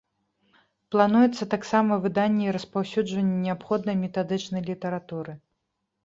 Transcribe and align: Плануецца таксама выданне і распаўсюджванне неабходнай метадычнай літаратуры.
Плануецца 0.93 1.43
таксама 1.53 1.97
выданне 2.05 2.47
і 2.47 2.53
распаўсюджванне 2.55 3.37
неабходнай 3.43 3.95
метадычнай 4.05 4.61
літаратуры. 4.71 5.31